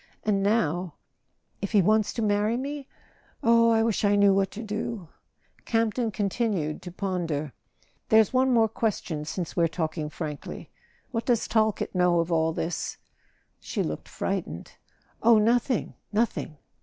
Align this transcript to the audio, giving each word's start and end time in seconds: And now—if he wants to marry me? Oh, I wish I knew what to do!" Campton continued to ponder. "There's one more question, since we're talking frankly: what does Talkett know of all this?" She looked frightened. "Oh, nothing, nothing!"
And 0.23 0.41
now—if 0.41 1.73
he 1.73 1.79
wants 1.83 2.11
to 2.13 2.23
marry 2.23 2.57
me? 2.57 2.87
Oh, 3.43 3.69
I 3.69 3.83
wish 3.83 4.03
I 4.03 4.15
knew 4.15 4.33
what 4.33 4.49
to 4.49 4.63
do!" 4.63 5.09
Campton 5.65 6.09
continued 6.09 6.81
to 6.81 6.91
ponder. 6.91 7.53
"There's 8.09 8.33
one 8.33 8.51
more 8.51 8.67
question, 8.67 9.25
since 9.25 9.55
we're 9.55 9.67
talking 9.67 10.09
frankly: 10.09 10.71
what 11.11 11.27
does 11.27 11.47
Talkett 11.47 11.93
know 11.93 12.19
of 12.19 12.31
all 12.31 12.51
this?" 12.51 12.97
She 13.59 13.83
looked 13.83 14.07
frightened. 14.09 14.71
"Oh, 15.21 15.37
nothing, 15.37 15.93
nothing!" 16.11 16.57